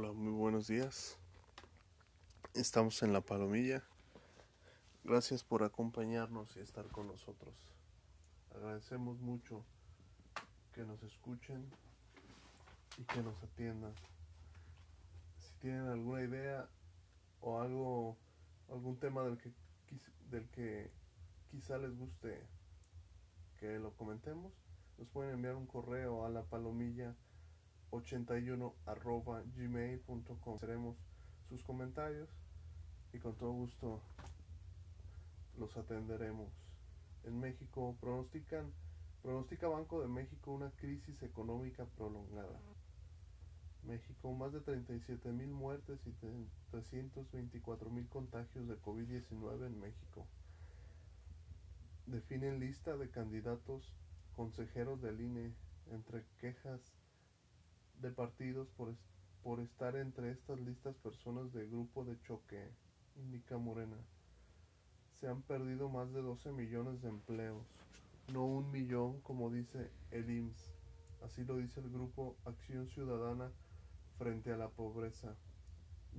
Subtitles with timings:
[0.00, 1.18] Hola, muy buenos días.
[2.54, 3.82] Estamos en La Palomilla.
[5.02, 7.56] Gracias por acompañarnos y estar con nosotros.
[8.54, 9.64] Agradecemos mucho
[10.72, 11.68] que nos escuchen
[12.96, 13.92] y que nos atiendan.
[15.40, 16.68] Si tienen alguna idea
[17.40, 18.16] o algo,
[18.68, 19.50] algún tema del que,
[20.30, 20.92] del que
[21.50, 22.46] quizá les guste
[23.58, 24.52] que lo comentemos,
[24.96, 27.16] nos pueden enviar un correo a la palomilla
[27.90, 30.58] 81 arroba gmail.com.
[30.58, 30.96] Seremos
[31.48, 32.28] sus comentarios
[33.12, 34.00] y con todo gusto
[35.58, 36.52] los atenderemos.
[37.24, 38.72] En México pronostican,
[39.22, 42.60] pronostica Banco de México una crisis económica prolongada.
[43.84, 46.12] México, más de 37 mil muertes y
[46.70, 50.26] 324 mil contagios de COVID-19 en México.
[52.06, 53.94] Definen lista de candidatos
[54.36, 55.52] consejeros del INE
[55.90, 56.80] entre quejas
[58.00, 58.94] de partidos por,
[59.42, 62.70] por estar entre estas listas personas de grupo de choque,
[63.16, 63.96] indica Morena.
[65.14, 67.66] Se han perdido más de 12 millones de empleos,
[68.32, 70.72] no un millón como dice el IMSS.
[71.24, 73.50] Así lo dice el grupo Acción Ciudadana
[74.18, 75.34] frente a la pobreza.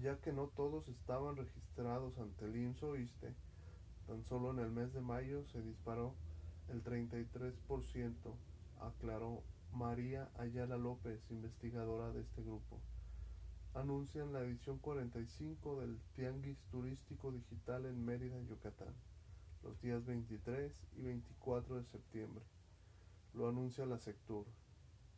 [0.00, 3.34] Ya que no todos estaban registrados ante el IMSS oíste,
[4.06, 6.14] tan solo en el mes de mayo se disparó
[6.68, 8.14] el 33%,
[8.80, 12.80] aclaró María Ayala López, investigadora de este grupo.
[13.74, 18.94] Anuncian la edición 45 del Tianguis Turístico Digital en Mérida, Yucatán,
[19.62, 22.44] los días 23 y 24 de septiembre.
[23.34, 24.46] Lo anuncia la Sectur.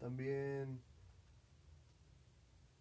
[0.00, 0.80] También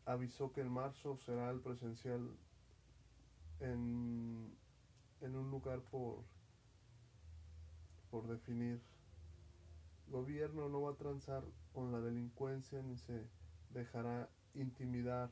[0.06, 2.36] avisó que en marzo será el presencial
[3.60, 4.52] en,
[5.22, 6.24] en un lugar por,
[8.10, 8.82] por definir
[10.10, 11.44] gobierno no va a transar
[11.74, 13.28] con la delincuencia ni se
[13.70, 15.30] dejará intimidar,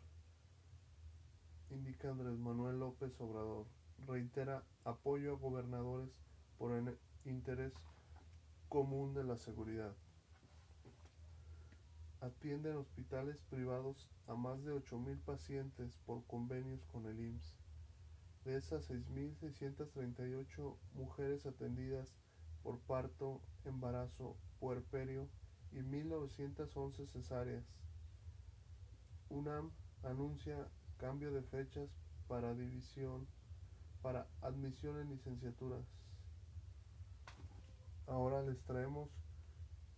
[1.69, 3.65] indica Andrés Manuel López Obrador.
[4.07, 6.09] Reitera apoyo a gobernadores
[6.57, 7.73] por el interés
[8.69, 9.93] común de la seguridad.
[12.21, 17.55] Atienden hospitales privados a más de 8.000 pacientes por convenios con el IMSS.
[18.45, 22.15] De esas 6.638 mujeres atendidas
[22.67, 25.29] por parto, embarazo puerperio
[25.71, 27.63] y 1911 cesáreas.
[29.29, 29.71] UNAM
[30.03, 30.67] anuncia
[30.97, 31.89] cambio de fechas
[32.27, 33.25] para división,
[34.01, 35.85] para admisión en licenciaturas.
[38.05, 39.09] Ahora les traemos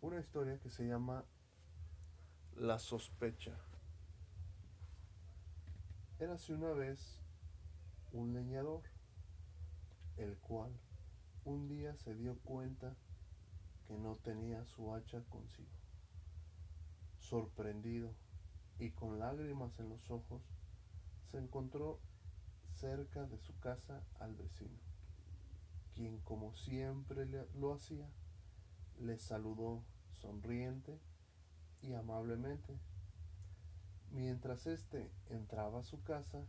[0.01, 1.25] una historia que se llama
[2.55, 3.57] La sospecha.
[6.19, 7.19] Érase una vez
[8.11, 8.83] un leñador,
[10.17, 10.71] el cual
[11.49, 12.95] un día se dio cuenta
[13.87, 15.67] que no tenía su hacha consigo.
[17.17, 18.13] Sorprendido
[18.77, 20.43] y con lágrimas en los ojos,
[21.31, 21.99] se encontró
[22.75, 24.77] cerca de su casa al vecino,
[25.95, 28.07] quien como siempre lo hacía,
[28.99, 30.99] le saludó sonriente
[31.81, 32.77] y amablemente.
[34.11, 36.45] Mientras éste entraba a su casa,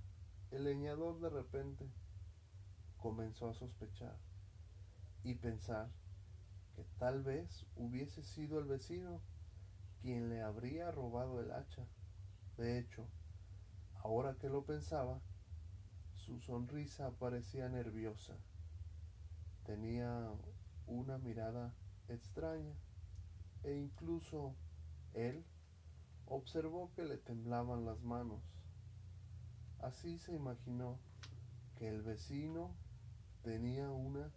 [0.50, 1.86] el leñador de repente
[2.98, 4.29] comenzó a sospechar
[5.22, 5.90] y pensar
[6.98, 9.20] tal vez hubiese sido el vecino
[10.00, 11.86] quien le habría robado el hacha.
[12.56, 13.06] De hecho,
[14.02, 15.20] ahora que lo pensaba,
[16.14, 18.34] su sonrisa parecía nerviosa.
[19.64, 20.30] Tenía
[20.86, 21.74] una mirada
[22.08, 22.74] extraña
[23.62, 24.54] e incluso
[25.14, 25.44] él
[26.26, 28.42] observó que le temblaban las manos.
[29.80, 30.98] Así se imaginó
[31.76, 32.74] que el vecino
[33.42, 34.30] tenía una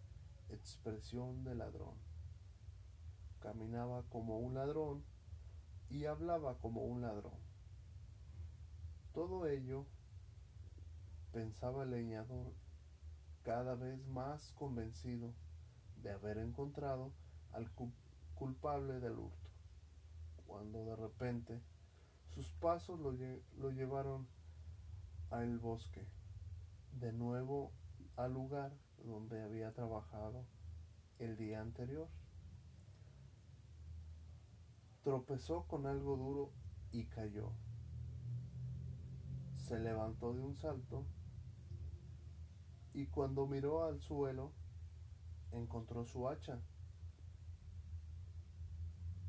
[0.50, 1.94] expresión de ladrón
[3.44, 5.04] caminaba como un ladrón
[5.90, 7.38] y hablaba como un ladrón.
[9.12, 9.84] Todo ello,
[11.30, 12.54] pensaba el leñador,
[13.42, 15.34] cada vez más convencido
[16.02, 17.12] de haber encontrado
[17.52, 17.70] al
[18.34, 19.50] culpable del hurto,
[20.46, 21.60] cuando de repente
[22.30, 23.12] sus pasos lo,
[23.58, 24.26] lo llevaron
[25.30, 26.06] al bosque,
[26.98, 27.72] de nuevo
[28.16, 30.44] al lugar donde había trabajado
[31.18, 32.08] el día anterior.
[35.02, 36.52] Tropezó con algo duro
[36.92, 37.52] y cayó.
[39.54, 41.04] Se levantó de un salto
[42.94, 44.52] y cuando miró al suelo
[45.50, 46.60] encontró su hacha.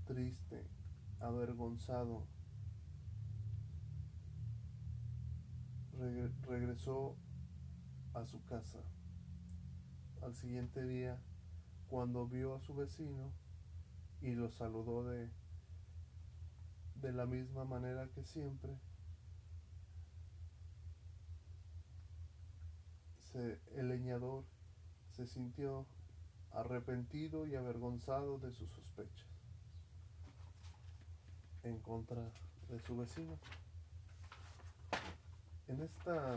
[0.05, 0.67] Triste,
[1.19, 2.27] avergonzado,
[6.43, 7.15] regresó
[8.13, 8.79] a su casa
[10.25, 11.17] al siguiente día
[11.87, 13.31] cuando vio a su vecino
[14.21, 15.29] y lo saludó de,
[16.95, 18.75] de la misma manera que siempre.
[23.75, 24.45] El leñador
[25.11, 25.85] se sintió
[26.53, 29.27] arrepentido y avergonzado de sus sospechas
[31.63, 32.31] en contra
[32.69, 33.37] de su vecino.
[35.67, 36.35] En esta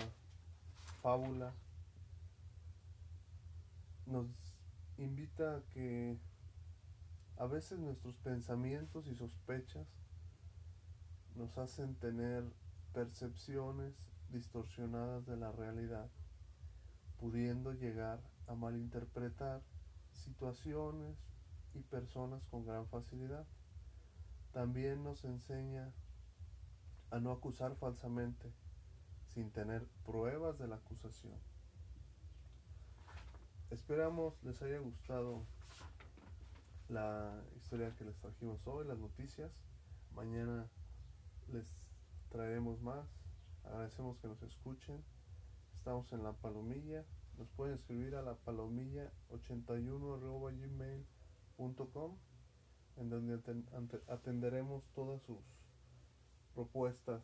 [1.02, 1.52] fábula
[4.08, 4.26] nos
[4.96, 6.18] invita a que
[7.36, 9.86] a veces nuestros pensamientos y sospechas
[11.36, 12.44] nos hacen tener
[12.92, 13.94] percepciones
[14.30, 16.08] distorsionadas de la realidad,
[17.20, 19.62] pudiendo llegar a malinterpretar
[20.12, 21.16] situaciones
[21.74, 23.46] y personas con gran facilidad.
[24.52, 25.92] También nos enseña
[27.10, 28.52] a no acusar falsamente
[29.26, 31.38] sin tener pruebas de la acusación.
[33.70, 35.42] Esperamos les haya gustado
[36.88, 39.50] la historia que les trajimos hoy, las noticias.
[40.14, 40.66] Mañana
[41.52, 41.66] les
[42.30, 43.06] traeremos más.
[43.64, 45.04] Agradecemos que nos escuchen.
[45.76, 47.04] Estamos en la palomilla.
[47.36, 52.16] Nos pueden escribir a la palomilla 81 gmail.com
[52.96, 53.38] en donde
[54.08, 55.36] atenderemos todas sus
[56.54, 57.22] propuestas.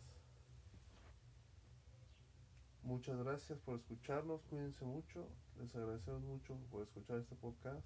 [2.85, 5.27] Muchas gracias por escucharnos, cuídense mucho,
[5.59, 7.83] les agradecemos mucho por escuchar este podcast.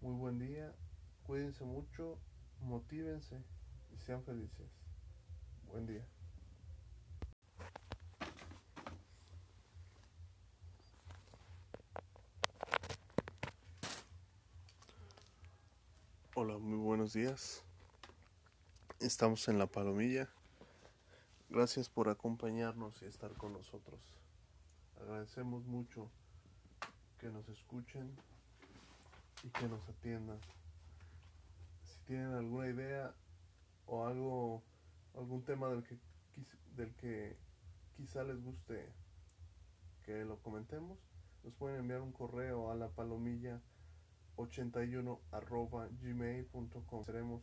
[0.00, 0.74] Muy buen día,
[1.22, 2.18] cuídense mucho,
[2.62, 3.36] motívense
[3.94, 4.66] y sean felices.
[5.68, 6.04] Buen día.
[16.34, 17.62] Hola, muy buenos días.
[18.98, 20.28] Estamos en la palomilla.
[21.52, 24.00] Gracias por acompañarnos y estar con nosotros.
[24.98, 26.10] Agradecemos mucho
[27.18, 28.10] que nos escuchen
[29.44, 30.38] y que nos atiendan.
[31.84, 33.14] Si tienen alguna idea
[33.84, 34.62] o algo,
[35.14, 35.98] algún tema del que,
[36.74, 37.36] del que
[37.98, 38.90] quizá les guste
[40.06, 40.98] que lo comentemos,
[41.44, 43.60] nos pueden enviar un correo a la palomilla
[44.36, 47.04] 81 arroba gmail.com.
[47.04, 47.42] Seremos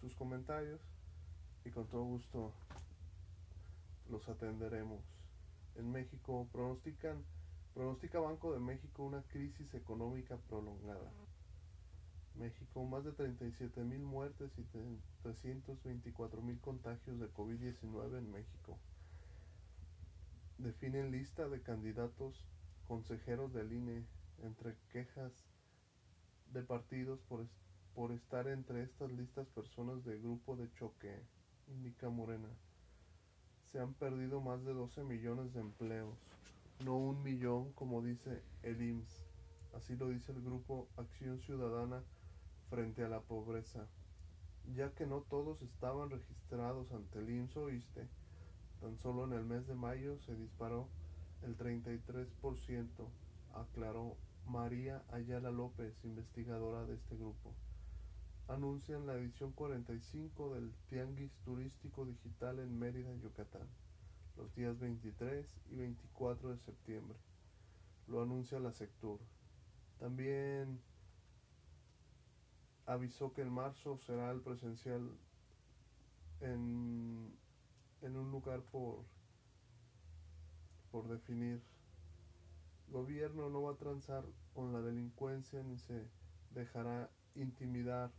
[0.00, 0.80] sus comentarios
[1.64, 2.54] y con todo gusto
[4.10, 5.02] los atenderemos.
[5.76, 7.24] En México pronostican,
[7.74, 11.12] pronostica Banco de México una crisis económica prolongada.
[12.34, 14.62] México, más de 37 mil muertes y
[15.22, 18.78] 324 mil contagios de COVID-19 en México.
[20.58, 22.44] Definen lista de candidatos
[22.86, 24.04] consejeros del INE
[24.42, 25.32] entre quejas
[26.52, 27.46] de partidos por,
[27.94, 31.22] por estar entre estas listas personas de grupo de choque,
[31.66, 32.48] indica Morena
[33.72, 36.16] se han perdido más de 12 millones de empleos,
[36.84, 39.24] no un millón como dice el IMSS.
[39.74, 42.02] Así lo dice el grupo Acción Ciudadana
[42.70, 43.86] frente a la pobreza,
[44.74, 48.08] ya que no todos estaban registrados ante el IMSS o ISTE.
[48.80, 50.88] Tan solo en el mes de mayo se disparó
[51.42, 52.88] el 33%,
[53.54, 54.16] aclaró
[54.46, 57.52] María Ayala López, investigadora de este grupo
[58.48, 63.68] anuncian la edición 45 del Tianguis Turístico Digital en Mérida, Yucatán,
[64.36, 67.18] los días 23 y 24 de septiembre.
[68.06, 69.20] Lo anuncia la Sectur.
[69.98, 70.80] También
[72.86, 75.10] avisó que en marzo será el presencial
[76.40, 77.30] en,
[78.00, 79.04] en un lugar por,
[80.90, 81.60] por definir.
[82.88, 86.08] gobierno no va a transar con la delincuencia ni se
[86.54, 88.10] dejará intimidar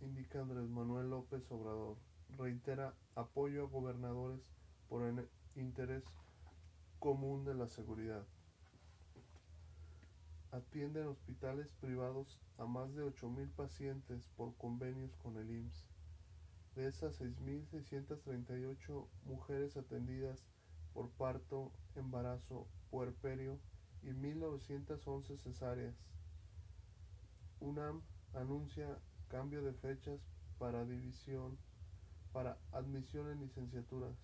[0.00, 1.96] indica Andrés Manuel López Obrador.
[2.36, 4.40] Reitera apoyo a gobernadores
[4.88, 6.04] por el interés
[6.98, 8.24] común de la seguridad.
[10.52, 15.84] Atienden hospitales privados a más de 8.000 pacientes por convenios con el IMSS.
[16.74, 20.44] De esas 6.638 mujeres atendidas
[20.92, 23.58] por parto, embarazo, puerperio
[24.02, 25.94] y 1.911 cesáreas.
[27.60, 28.02] UNAM
[28.34, 30.20] anuncia cambio de fechas
[30.58, 31.58] para división,
[32.32, 34.14] para admisión en licenciaturas.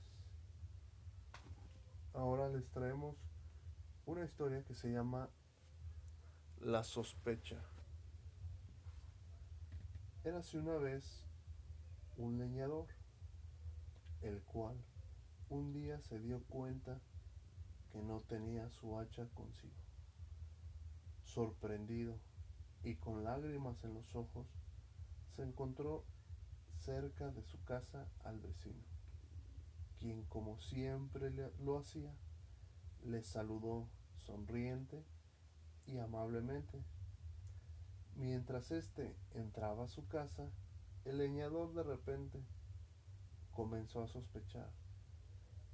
[2.15, 3.17] Ahora les traemos
[4.07, 5.29] una historia que se llama
[6.61, 7.57] La sospecha.
[10.25, 11.25] Érase una vez
[12.17, 12.87] un leñador,
[14.21, 14.77] el cual
[15.49, 17.01] un día se dio cuenta
[17.91, 19.75] que no tenía su hacha consigo.
[21.25, 22.19] Sorprendido
[22.85, 24.47] y con lágrimas en los ojos,
[25.37, 26.05] se encontró
[26.79, 28.83] cerca de su casa al vecino,
[29.99, 32.13] quien como siempre lo hacía,
[33.05, 35.05] le saludó sonriente
[35.87, 36.83] y amablemente.
[38.17, 40.51] Mientras éste entraba a su casa,
[41.05, 42.43] el leñador de repente
[43.53, 44.71] comenzó a sospechar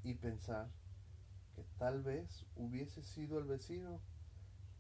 [0.05, 0.71] y pensar
[1.55, 4.01] que tal vez hubiese sido el vecino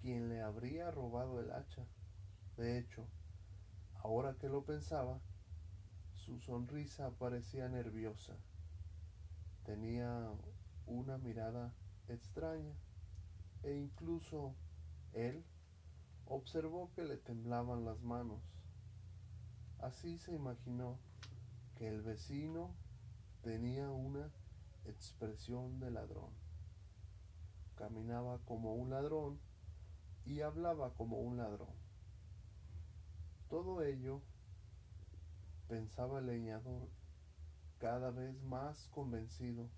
[0.00, 1.85] quien le habría robado el hacha.
[2.56, 3.06] De hecho,
[4.08, 5.20] ahora que lo pensaba,
[6.14, 8.32] su sonrisa parecía nerviosa.
[9.64, 10.32] Tenía
[10.86, 11.74] una mirada
[12.08, 12.72] extraña
[13.62, 14.54] e incluso
[15.12, 15.44] él
[16.24, 18.40] observó que le temblaban las manos.
[19.78, 20.98] Así se imaginó
[21.74, 22.74] que el vecino
[23.42, 24.32] tenía una
[24.86, 26.32] expresión de ladrón.
[27.74, 29.38] Caminaba como un ladrón
[30.24, 31.88] y hablaba como un ladrón.
[33.48, 34.20] Todo ello
[35.68, 36.88] pensaba el leñador
[37.78, 39.70] cada vez más convencido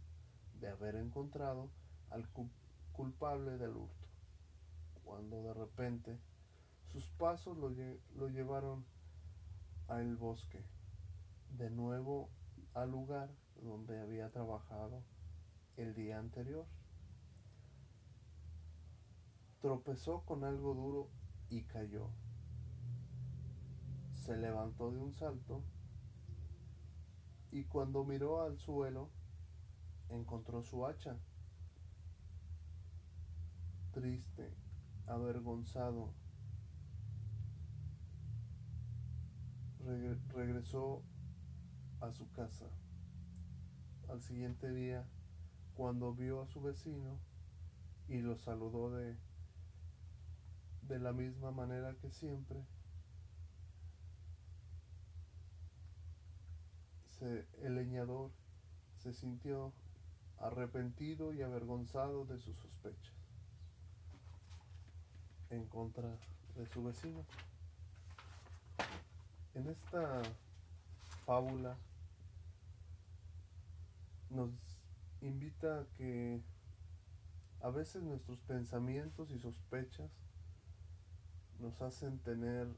[0.58, 1.70] de haber encontrado
[2.10, 2.28] al
[2.92, 4.06] culpable del hurto,
[5.04, 6.18] cuando de repente
[6.92, 7.70] sus pasos lo,
[8.16, 8.84] lo llevaron
[9.86, 10.64] al bosque,
[11.56, 12.28] de nuevo
[12.74, 13.30] al lugar
[13.62, 15.02] donde había trabajado
[15.76, 16.66] el día anterior.
[19.60, 21.08] Tropezó con algo duro
[21.48, 22.10] y cayó.
[24.30, 25.64] Se levantó de un salto
[27.50, 29.10] y cuando miró al suelo
[30.08, 31.18] encontró su hacha.
[33.90, 34.54] Triste,
[35.08, 36.14] avergonzado,
[40.28, 41.02] regresó
[42.00, 42.66] a su casa.
[44.08, 45.08] Al siguiente día,
[45.74, 47.18] cuando vio a su vecino
[48.06, 49.16] y lo saludó de,
[50.82, 52.64] de la misma manera que siempre,
[57.20, 58.30] el leñador
[58.96, 59.72] se sintió
[60.38, 63.14] arrepentido y avergonzado de sus sospechas
[65.50, 66.08] en contra
[66.56, 67.24] de su vecino.
[69.54, 70.22] En esta
[71.26, 71.76] fábula
[74.30, 74.50] nos
[75.20, 76.40] invita a que
[77.60, 80.10] a veces nuestros pensamientos y sospechas
[81.58, 82.68] nos hacen tener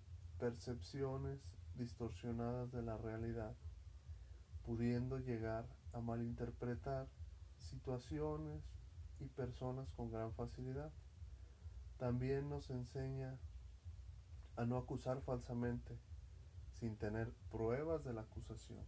[0.41, 1.39] percepciones
[1.77, 3.55] distorsionadas de la realidad,
[4.65, 7.07] pudiendo llegar a malinterpretar
[7.59, 8.63] situaciones
[9.21, 10.91] y personas con gran facilidad.
[11.99, 13.39] También nos enseña
[14.57, 15.97] a no acusar falsamente
[16.73, 18.85] sin tener pruebas de la acusación.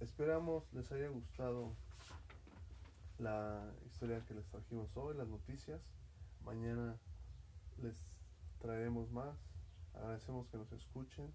[0.00, 1.72] Esperamos les haya gustado
[3.18, 5.80] la historia que les trajimos hoy, las noticias.
[6.44, 6.96] Mañana
[7.82, 7.96] les
[8.58, 9.36] traeremos más.
[9.94, 11.32] Agradecemos que nos escuchen.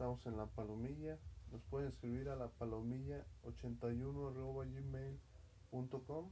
[0.00, 1.18] Estamos en la palomilla.
[1.52, 6.30] Nos pueden escribir a la palomilla 81 gmail.com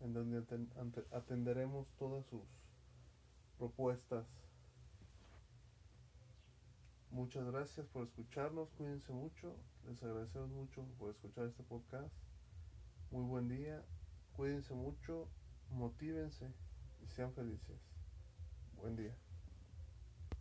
[0.00, 0.42] en donde
[1.12, 2.42] atenderemos todas sus
[3.58, 4.26] propuestas
[7.12, 9.54] Muchas gracias por escucharnos, cuídense mucho,
[9.86, 12.12] les agradecemos mucho por escuchar este podcast.
[13.12, 13.84] Muy buen día,
[14.32, 15.28] cuídense mucho,
[15.70, 16.52] motívense
[17.04, 17.78] y sean felices.
[18.74, 19.14] Buen día.